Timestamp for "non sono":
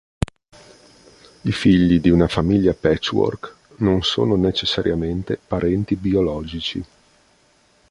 3.81-4.33